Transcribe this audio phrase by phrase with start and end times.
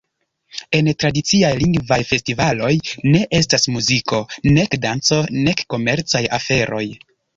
[0.77, 2.71] En tradiciaj Lingvaj Festivaloj
[3.15, 4.23] ne estas muziko,
[4.57, 6.87] nek danco, nek komercaj aferoj.